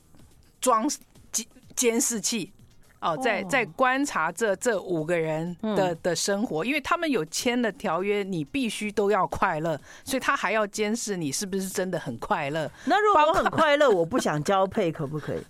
[0.61, 0.87] 装
[1.31, 1.45] 监
[1.75, 2.53] 监视器
[3.01, 12.71] 哦，在在观察这这五个人的的生活，因为他们有签了条约，你必须都要快乐，所以他还要监视你是不是真的很快乐。
[12.85, 15.41] 那如果我很快乐，我不想交配，可不可以？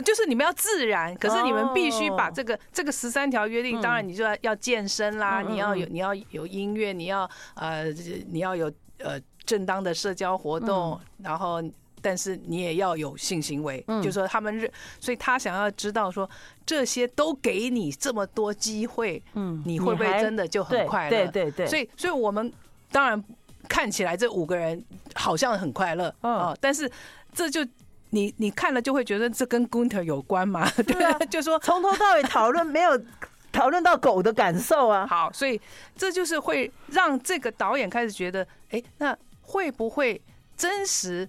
[0.00, 7.84] 呃，就是你们要自然，可是你们必须把这个这个十三条约定，当然你就要要健身啦，你要有你要有音乐，你要呃
[8.30, 11.62] 你要有呃正当的社交活动，然后
[12.00, 14.00] 但是你也要有性行为，嗯。
[14.00, 16.28] 就是说他们认，所以他想要知道说
[16.64, 21.26] 这些都给你这么多机会，嗯，你会不会真的就很快乐？
[21.28, 21.50] 对对。
[21.50, 22.50] 对，所以所以我们
[22.90, 23.22] 当然
[23.68, 24.82] 看起来这五个人
[25.14, 26.90] 好像很快乐啊，但是
[27.34, 27.66] 这就。
[28.10, 30.70] 你你看了就会觉得这跟 Gunter 有关嘛？
[30.86, 33.00] 对啊，就说从头到尾讨论没有
[33.50, 35.06] 讨论到狗的感受啊。
[35.06, 35.60] 好，所以
[35.96, 40.20] 这就是会让这个导演开始觉得，哎，那会不会
[40.56, 41.28] 真实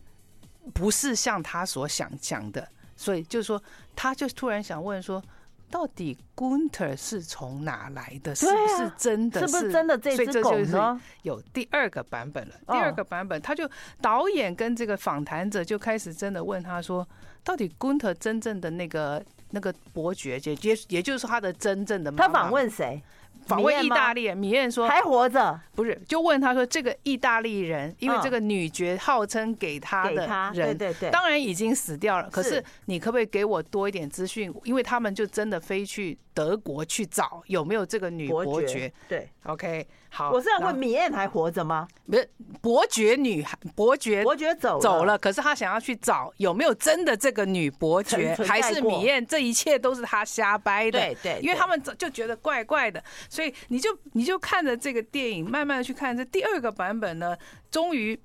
[0.74, 2.67] 不是像他所想讲的？
[2.96, 3.62] 所以就是说，
[3.96, 5.24] 他就突然想问说。
[5.72, 8.36] 到底 Gunter 是从哪来的？
[8.36, 9.40] 是不是真的？
[9.40, 11.02] 是不是真的这只狗呢？
[11.24, 12.54] 有第二个版本了。
[12.68, 13.68] 第二个版本，他就
[14.02, 17.08] 导演跟这个访谈者就开始真的问他说
[17.44, 23.02] ：“到底 Gunter 真正的那个那个伯爵，也也也就是说他的真正的妈妈？”他访问谁？
[23.46, 26.00] 访问意大利人，米燕说还活着，不是？
[26.08, 32.30] 就问他说，这个意大利人，因为这个女爵号称给他的人，对对对，当然已经死掉了。
[32.30, 34.54] 可是你可不可以给我多一点资讯？
[34.64, 38.91] 因为他们就真的飞去德国去找有没有这个女伯爵。
[39.08, 40.32] 对，OK，好。
[40.32, 41.88] 我是要问米燕还活着吗？
[42.06, 42.30] 不是，
[42.62, 49.26] 伯爵女孩，伯爵伯爵走走了，可是他想要去找有没有真的这个女伯爵， 还是米燕？
[49.26, 51.00] 这一切都是他瞎掰的。
[51.00, 53.89] 对对，因为他们就觉得怪怪的，所以你就。
[54.13, 57.38] 你就看着这个电影，慢慢的去看这第二个版本呢，
[57.70, 58.20] 终于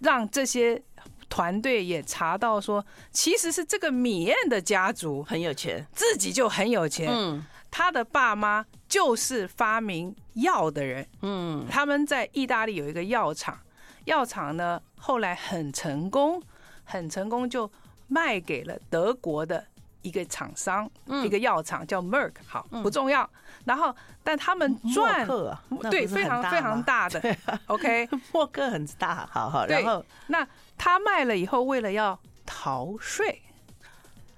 [0.00, 0.80] 让这些
[1.34, 7.08] 团队也查到说，其实是这个米燕的家族很有钱，自己就很有钱。
[7.10, 11.04] 嗯，他的爸妈就是发明药的人。
[11.22, 13.58] 嗯，他们在意大利有一个药厂，
[14.04, 16.40] 药厂呢后来很成功，
[16.84, 17.68] 很成功就
[18.06, 19.66] 卖给了德国的。
[20.02, 20.86] 一个厂商，
[21.24, 23.26] 一个药厂叫 Merck，好，不重要。
[23.64, 25.26] 然后，但他们赚，
[25.90, 27.36] 对，非常非常大的。
[27.68, 29.64] OK，默克很大，好好。
[29.64, 33.42] 然后，那他卖了以后，为了要逃税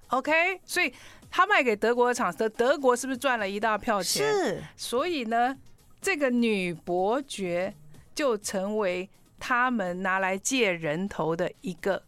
[0.09, 0.92] ，OK，所以
[1.31, 4.33] 他卖给德国的厂商，德国是不是赚了一大票钱？
[4.33, 4.64] 是。
[4.77, 5.57] 所以呢，
[6.01, 7.75] 这个女伯爵
[8.14, 12.03] 就成为他们拿来借人头的一个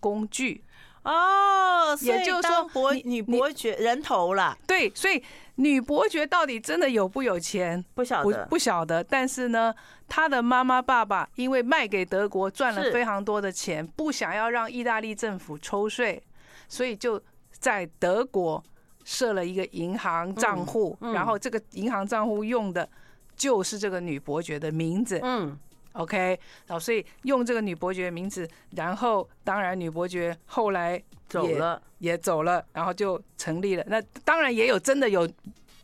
[0.00, 0.64] 工具。
[1.02, 4.56] 哦，也就是说，伯女伯爵人头了。
[4.66, 5.22] 对，所以
[5.56, 7.84] 女伯爵到底真的有不有钱？
[7.94, 9.02] 不晓得，不不晓得。
[9.04, 9.74] 但是呢，
[10.08, 16.22] 她的妈妈爸爸因为卖给德国赚了非常多的钱，不想要让意大利政府抽税，
[16.68, 18.62] 所以就在德国
[19.04, 22.88] 设了一个银行账户，然后这个银行账户用的
[23.36, 25.20] 就是这个女伯爵的名字。
[25.22, 25.58] 嗯。
[25.94, 33.84] OK，然后所以用这个女伯爵名字，然后当然女伯爵后来走了，也走了，然后就成立了。
[33.86, 35.28] 那当然也有真的有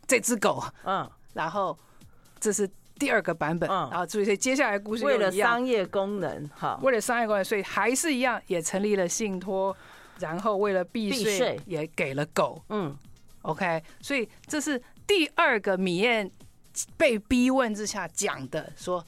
[0.05, 1.77] 这只狗，嗯，然后
[2.41, 2.69] 这是
[2.99, 9.73] 第二个版本，嗯，然后所以接下来故事为了商业功能，哈，为了商业功能，所以还是一样也成立了信托，
[10.19, 12.93] 然后为了避税也给了狗，嗯
[13.43, 16.29] ，OK，所以这是第二个米燕
[16.97, 19.01] 被逼问之下讲的说。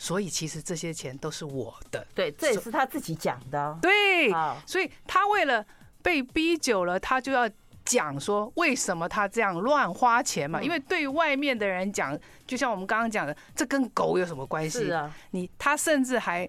[0.00, 3.78] 所以其实这些钱都是我的，对，这也是他自己讲的。
[3.82, 4.32] 对，
[4.66, 5.62] 所以他为了
[6.02, 7.46] 被逼久了，他就要
[7.84, 10.62] 讲说为什么他这样乱花钱嘛？
[10.62, 14.86] 因为对外面的人讲，就像我们刚刚讲的，这跟狗有什么关系？
[14.86, 16.48] 是啊，你他甚至还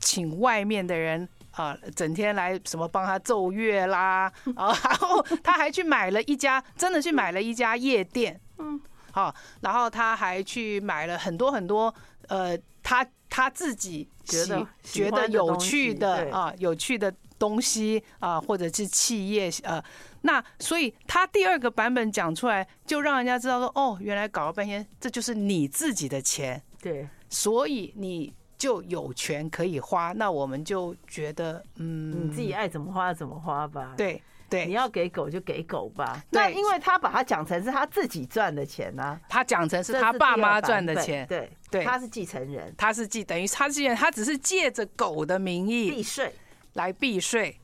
[0.00, 8.80] 请外面的人啊，整天来什么帮他奏乐啦啊， 然后他还去买了一家，真的去买了一家夜店，嗯，
[9.12, 11.94] 好，然后他还去买了很多很多
[12.28, 19.82] 呃，他他自己觉得觉得有趣的啊，有趣的东西啊，或者是企业呃，
[20.22, 28.34] 那所以他第二个版本讲出来，就让人家知道说，哦，原来搞了半天，这就是你自己的钱，对，所以你。
[28.56, 33.92] 就有权可以花，那我们就觉得，嗯，你自己爱怎么花怎么花吧。
[33.94, 34.22] 对
[34.54, 36.22] 对，你要给狗就给狗吧。
[36.30, 41.26] 那因为他把它讲成是他自己赚的钱呢，他讲成是他爸妈赚的钱。
[41.26, 41.50] 对。
[41.70, 46.32] 对，他是继承人，他是继等于他是继承人，他只是借着狗的名义避税。
[46.74, 47.58] 来避税。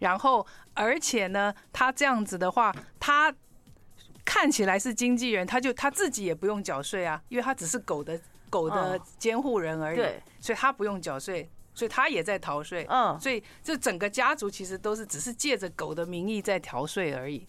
[0.00, 3.32] 然后，而且呢，他这样子的话，他
[4.24, 8.20] 看起来是经纪人，他就他自己也不用缴税啊，因为他只是狗的。
[8.52, 12.86] 狗的监护人而已，对，所以他不用缴税，所以他也在逃税。
[12.88, 17.46] 嗯，所以这整个家族其实都是只是借着狗的名义在逃税而已。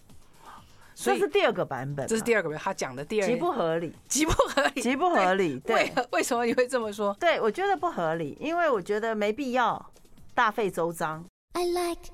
[0.95, 5.59] 这是第二个版本，这是第二个版本，他讲的第二极不合理，极不合理，极不合理。
[5.61, 7.15] 对，为什么你会这么说？
[7.19, 9.91] 对，我觉得不合理，因为我觉得没必要
[10.35, 11.25] 大费周章。
[11.53, 12.11] I like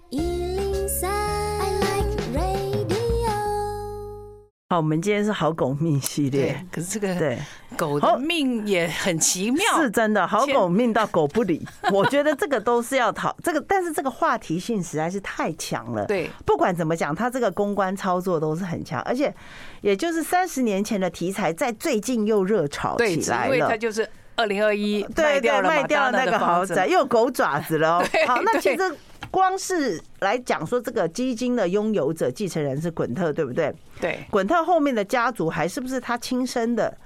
[4.71, 7.39] 好，我们今天是好狗命系列，可是这个对
[7.75, 11.65] 狗的命也很奇妙，是真的好狗命到狗不理。
[11.91, 16.05] 我觉得这个都是要讨这个，但是这个话题性实在是太强了。
[16.05, 19.34] 对，不管怎么讲，它这个公关操作都是很强，而且
[19.82, 23.55] 也就是三十年前的题材，在最近又热炒起来了。
[23.55, 28.03] 因为它就是二零二一对对卖掉那个豪宅，又狗爪子了。
[28.27, 28.97] 好，那其实。
[29.31, 33.73] 光是来讲说这个基金的拥有者继承人是滚特，对不对？
[33.99, 36.97] 对，滚特后面的家族还是不是他亲生的？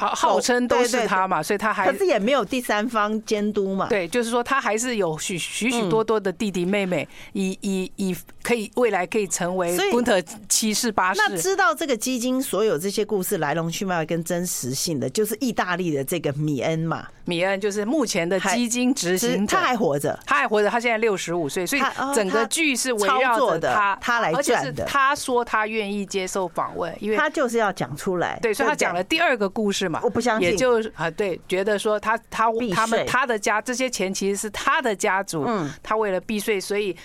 [0.00, 3.86] 号号称都是他嘛，所以他还可是也没有第三方监督嘛。
[3.88, 11.20] 对，就是说他还是有许许许多多的弟弟妹妹，以以以可以未来可以成为滚特七世八世。
[11.20, 17.06] 那知道这个基金所有这些故事来龙去脉跟真实性的，就是意大利的这个米恩嘛。
[17.26, 21.82] 米恩就是目前的基金执行者，他还活着，他还活着，他现在六十五岁，所以
[22.12, 24.84] 整个剧是围绕着他，他来转的。
[24.84, 28.36] 他说他愿意接受访问，因为他就是要讲出来。
[28.42, 30.00] 对，所以他讲了第二个故事嘛。
[30.02, 36.96] 我不相信，也就啊，对，觉得说他他他们他的家这些钱其实是他的家族，嗯，他为了避税，所以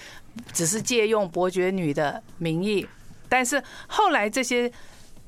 [0.53, 2.87] 只是借用伯爵女的名义，
[3.27, 4.71] 但是后来这些。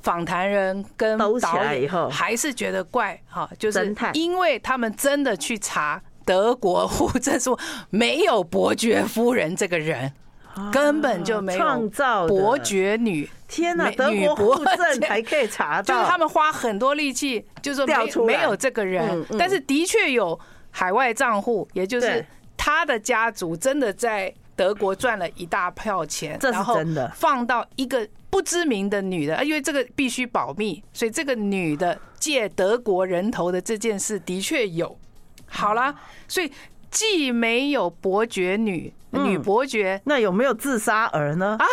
[0.03, 7.57] 访谈人跟导演以后还是觉得怪哈，就是因为他们真的去查德国户政书
[7.89, 10.09] 没有伯爵夫人这个人，
[10.71, 13.29] 根本就没有创造伯爵女。
[13.47, 20.39] 天哪，德国户政还可以查 到，就是他们花很多力气，就是说没没有这个人，但是的确有
[20.71, 28.07] 海外账户，也就是他的家族真的在德国赚了一大票钱，这是真的，放到一个。
[28.29, 34.99] 不知名的女的，因为这个必须保密，所以这个女的借德国人头的这件事的确有。
[35.47, 35.95] 好了，
[36.27, 36.51] 所以
[36.91, 41.55] 既没有伯爵女女伯爵，那有没有自杀儿呢？
[41.57, 41.65] 啊，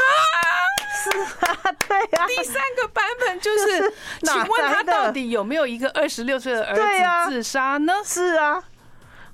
[1.05, 2.27] 是啊，对啊。
[2.27, 7.93] 第三个版本就是，请问他到底有没有一个二十六岁的儿子自杀呢？
[8.05, 8.63] 是啊，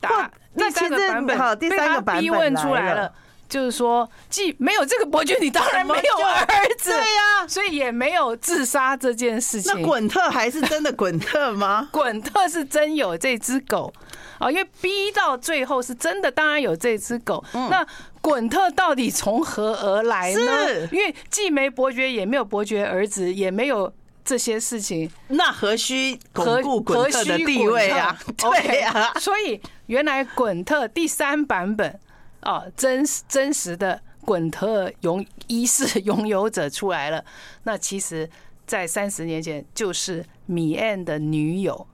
[0.00, 3.12] 打第三个版本好，第三个版本逼问出来了。
[3.48, 6.46] 就是说，既没有这个伯爵，你当然没有儿
[6.78, 9.74] 子，对呀，所以也没有自杀这件事情。
[9.74, 11.88] 那滚特还是真的滚特吗？
[11.90, 13.92] 滚特是真有这只狗
[14.38, 17.44] 啊，因为逼到最后是真的，当然有这只狗。
[17.52, 17.84] 那
[18.20, 20.88] 滚特到底从何而来呢？
[20.92, 23.92] 因为既没伯爵，也没有伯爵儿子，也没有
[24.24, 28.18] 这些事情，那何须巩固滚特的地位啊？
[28.36, 31.98] 对呀，所以原来滚特第三版本。
[32.42, 37.22] 哦，真实真实的滚特拥一世拥有者出来了。
[37.64, 38.26] 那其实，
[38.66, 41.86] 在三十年前，就是米恩的女友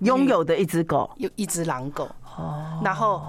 [0.00, 2.10] 拥有的一只狗，有一只狼狗。
[2.36, 3.22] 哦，然后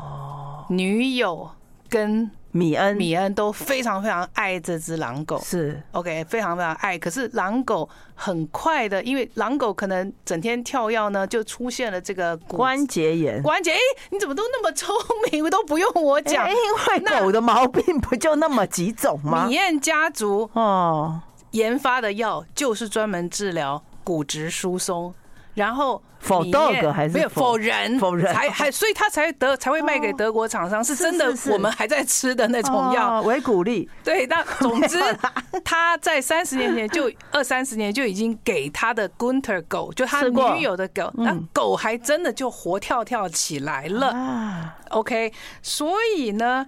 [0.70, 1.48] 女友
[1.94, 2.32] 跟。
[2.56, 6.96] 米恩，米恩都非常非常爱这只狼狗，是 OK，非常非常爱。
[7.00, 13.42] 可是狼狗很快的，因为狼狗可能整天跳药呢，就出现了这个关节炎。
[13.42, 13.80] 关节，哎，
[14.12, 14.96] 你怎么都那么聪
[15.32, 16.46] 明，都不用我讲。
[16.54, 19.48] 因为狗的毛病不就那么几种吗？
[19.48, 25.12] 米恩家族哦研发的药就是专门治疗骨质疏松。
[25.54, 33.88] 然后否 dog 还是没有否人否人才还，所以他才德才会卖给德国厂商，是真的我们还在吃的那种药，维鼓励。
[34.04, 34.98] 对，那总之
[35.64, 44.74] 他在三十年前就 二三十年就已经给他的 Gunter 狗，就他女友的狗，那狗还真的就活跳跳起来了。
[44.90, 45.32] OK，
[45.62, 46.66] 所以呢，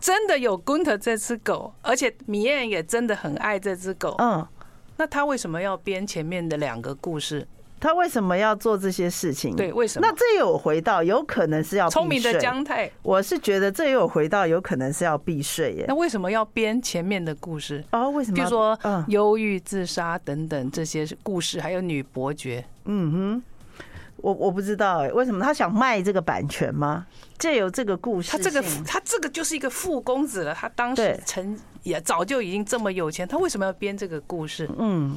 [0.00, 4.16] 真的有 Gunter 这只狗，而且米燕也真的很爱这只狗。
[4.18, 4.46] 嗯，
[4.96, 7.46] 那他为什么要编前面的两个故事？
[7.80, 9.54] 他为什么要做这些事情？
[9.54, 10.06] 对，为什么？
[10.06, 15.84] 那这有回到有可能是要聪明的姜太，我是觉得这又有回到有可能是要避税耶。
[15.86, 17.84] 那为什么要编前面的故事？
[17.92, 18.34] 哦，为什么？
[18.34, 22.64] 比如说，忧郁、自杀等等这些故事，还有女伯爵。
[22.86, 23.42] 嗯哼，
[24.16, 27.06] 我我不知道哎，为什么他想卖这个版权吗？
[27.38, 30.52] 借由这个故事，他这个他这个就是一个富公子了。
[30.52, 34.68] 他当时曾也早就已经这么有钱，他为什么要编这个故事？
[34.78, 35.16] 嗯。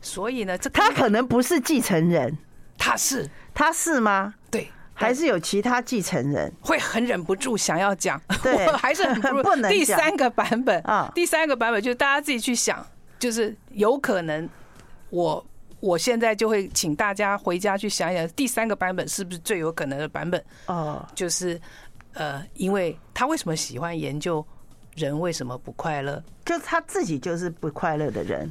[0.00, 2.36] 所以呢，这他可能不是继承人，
[2.78, 4.34] 他是他是吗？
[4.50, 6.52] 对，还是有其他继承人？
[6.60, 9.70] 会很忍不住想要讲，对， 还是很不 能。
[9.70, 12.84] 第三个版本啊，第三个版本就是大家自己去想，
[13.18, 14.48] 就是有可能
[15.10, 15.44] 我
[15.80, 20.42] 我现在就会请大家回家去想一想，第三个版本是不是最有可能的版本？
[20.66, 21.60] 哦，就是
[22.14, 24.44] 呃，因为他为什么喜欢研究
[24.94, 26.22] 人为什么不快乐？
[26.44, 28.50] 就他自己就是不快乐的人。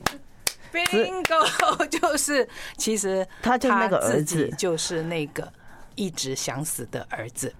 [0.83, 2.47] Bingo， 就是
[2.77, 5.51] 其实他就那个儿子，就是那个
[5.95, 7.53] 一直想死的儿子。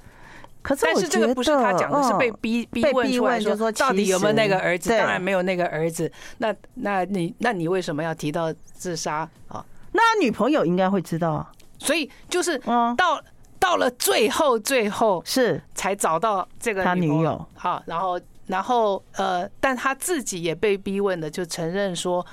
[0.61, 4.89] 可是，但是这个不是他讲的，是被逼逼问出来说，到底有没有那个儿子？
[4.89, 6.11] 当然没有那个儿子。
[6.39, 9.63] 那那你那你为什么要提到自杀啊？
[9.91, 11.51] 那女朋友应该会知道啊。
[11.77, 12.57] 所以就是
[12.97, 13.21] 到
[13.59, 17.47] 到了最后，最后是才找到这个他女友。
[17.53, 22.25] 好，然后然后呃，但他自己也被逼问的，就承认说。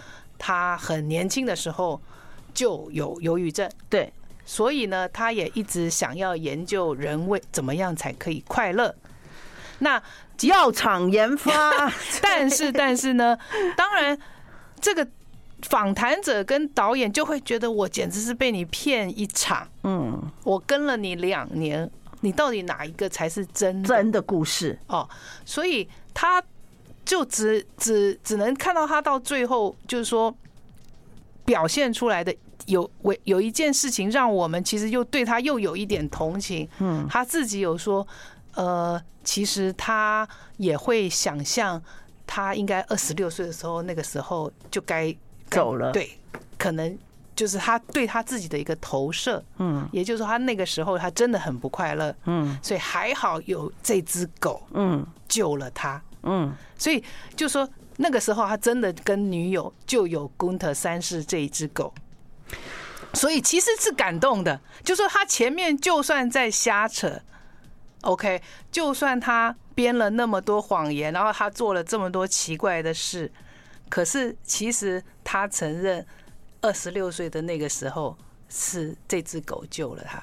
[0.45, 2.03] 他很年轻的时候
[2.53, 4.13] 就有忧郁症，对，
[4.45, 8.93] 所以呢，他也一直想要研究人为怎么样才可以快乐。
[9.79, 10.03] 那
[10.41, 11.53] 药厂研发，
[12.21, 13.39] 但是但是呢，
[13.77, 14.19] 当然
[14.81, 15.07] 这个
[15.63, 19.69] 访谈者跟导演就会觉得我简直是被你骗一场。
[19.85, 21.89] 嗯，我跟了你两年，
[22.23, 24.77] 你到底哪一个才是真真的故事？
[24.89, 25.09] 哦，
[25.45, 26.43] 所以他。
[27.05, 30.35] 就只只只能看到他到最后，就是说
[31.45, 32.35] 表现出来的
[32.67, 36.69] 有为有一件事情，让我们其实又对他又有一点同情。
[36.79, 38.07] 嗯，他自己有说，
[38.55, 40.27] 呃，其实他
[40.57, 41.83] 也会想象，
[42.27, 45.15] 他应该二十六岁的时候，那个时候就该
[45.51, 45.91] 走了。
[45.91, 46.17] 对，
[46.57, 46.97] 可能
[47.35, 49.43] 就是他对他自己的一个投射。
[49.59, 52.15] 嗯，也就是说，他那个时候他真的很不快乐。
[52.27, 55.97] 嗯，所以还好有这只狗，嗯，救了他。
[55.97, 57.03] 嗯，嗯所以
[57.37, 61.93] 就说那个时候他真的跟女友就有 Gunter 三世这一只狗，
[63.15, 64.61] 所以其实是感动的。
[64.83, 67.21] 就说他前面就算在瞎扯
[68.03, 73.31] ，OK，就算他编了那么多谎言，然后他做了这么多奇怪的事，
[73.89, 76.05] 可是其实他承认
[76.61, 78.17] 二十六岁的那个时候
[78.49, 80.23] 是这只狗救了他。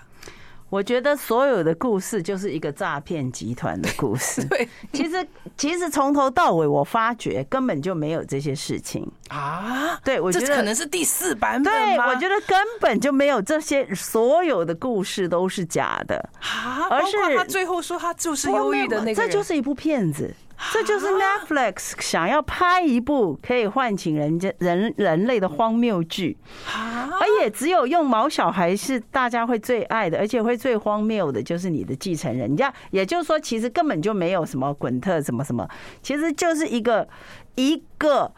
[0.70, 4.43] 我觉得所有的故事就是一个诈骗集团的故事。
[4.49, 9.99] 对，其实其实从头到尾，我发觉根本就没有这些事情啊。
[10.03, 11.74] 对，我觉得可能是第四版本。
[11.74, 16.88] 对，我觉得根本就没有这些，所有的故事都是假的啊。
[16.89, 20.34] 而是他最后说他就是忧郁的那个，这就是一部骗子。
[20.74, 26.38] 这就是 Netflix 想要拍一部可以唤醒人家人人类的荒谬剧，
[26.68, 32.49] 而也只有用毛小孩是大家会最爱的，而且会最荒谬的，就是你的继承人。
[32.49, 35.70] 人家也就是说，其实根本就没有什么滚特什么什么，
[36.01, 37.07] 其实就是一个
[37.53, 38.34] 一个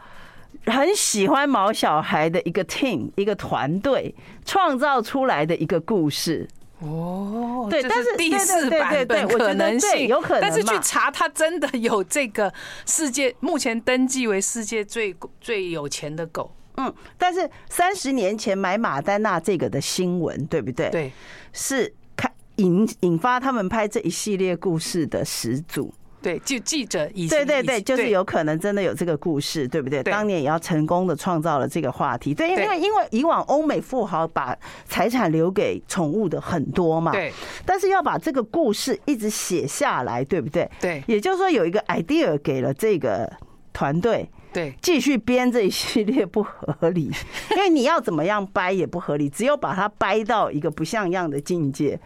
[0.66, 4.14] 很喜欢毛小孩的一个 team 一个团队
[4.44, 6.46] 创造出来的一个故事。
[6.82, 12.52] 哦，对，但是第四版本可能性有可能，但是去查，他真的有这个
[12.86, 16.54] 世界目前登记为世界最最有钱的狗。
[16.76, 20.90] 嗯，但是三十年前买马丹娜这个的新闻，对不对？
[20.90, 21.12] 对，
[21.52, 25.92] 是开引引发他们拍这一系列故事的始祖。
[26.22, 30.02] 对，就记者以对对对，就是有可能真的有这个故事，对不对？
[30.04, 32.32] 当年也要成功的创造了这个话题。
[32.32, 34.56] 对，因为因为以往欧美富豪把
[34.86, 37.32] 财产留给宠物的很多嘛，对。
[37.66, 40.70] 但是要把这个故事一直写下来，对不对？
[40.80, 41.02] 对。
[41.08, 43.30] 也就是说，有一个 idea 给了这个
[43.72, 47.10] 团队，对，继续编这一系列不合理，
[47.56, 51.98] 因为你要怎么样掰也不合理，只有把它掰到一个不像样的境界。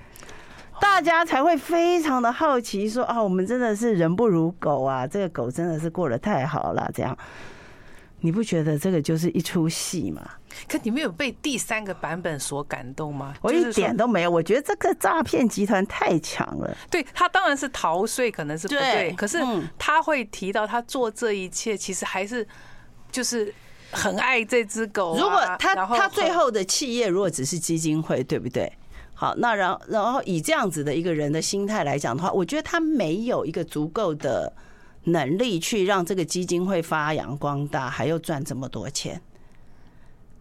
[0.81, 5.07] 大家才会非常的好奇，说啊，我们真的是人不如狗啊！
[5.07, 7.17] 这个狗真的是过得太好了，这样。
[8.21, 10.23] 你不觉得这个就是一出戏吗？
[10.67, 13.35] 可你没有被第三个版本所感动吗？
[13.43, 14.31] 我一点都没有。
[14.31, 16.75] 我觉得这个诈骗集团太强了。
[16.91, 19.13] 对，他当然是逃税，可能是不对。
[19.13, 19.39] 可是
[19.79, 22.45] 他会提到他做这一切，其实还是
[23.13, 23.53] 就是
[23.91, 25.15] 很爱这只狗。
[25.17, 28.73] 如果他他最后的企业如果只是基金会，对不对？
[29.19, 34.53] 好，那然然后以这样子的一个人的心态来讲的话，我觉得他没有一个足够的
[35.05, 39.19] 能力去让这个基金会发扬光大，还要赚这么多钱。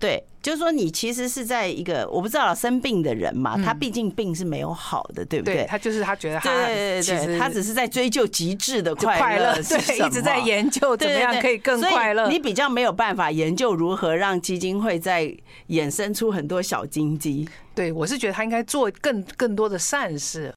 [0.05, 5.65] 对，就是说你其实是在一个我不知道生病的人嘛，他毕竟病是没有好的，对不对？
[5.67, 12.29] 他就是他觉得他对对对，他只是在追求极致的快乐，对，一直在研究怎么样可以更快乐。
[12.29, 15.23] 你比较没有办法研究如何让基金会再
[15.69, 17.49] 衍生出很多小金鸡。
[17.73, 20.53] 对，我是觉得他应该做更更多的善事。